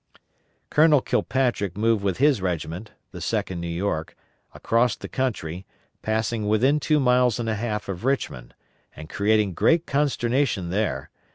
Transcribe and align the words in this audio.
Colonel 0.71 0.99
Kilpatrick 0.99 1.77
moved 1.77 2.03
with 2.03 2.17
his 2.17 2.41
regiment, 2.41 2.89
the 3.11 3.19
2d 3.19 3.55
New 3.59 3.67
York, 3.67 4.15
across 4.51 4.95
the 4.95 5.07
country, 5.07 5.63
passing 6.01 6.47
within 6.47 6.79
two 6.79 6.99
miles 6.99 7.39
and 7.39 7.47
a 7.47 7.53
half 7.53 7.87
of 7.87 8.03
Richmond, 8.03 8.55
and 8.95 9.09
creating 9.11 9.53
great 9.53 9.85
consternation 9.85 10.71
there. 10.71 11.11